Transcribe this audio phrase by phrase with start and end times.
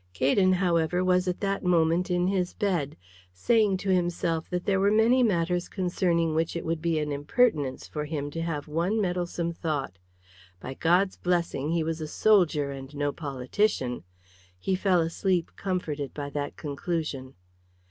[0.13, 2.97] Gaydon, however, was at that moment in his bed,
[3.33, 7.87] saying to himself that there were many matters concerning which it would be an impertinence
[7.87, 9.99] for him to have one meddlesome thought.
[10.59, 14.03] By God's blessing he was a soldier and no politician.
[14.57, 17.35] He fell asleep comforted by that conclusion.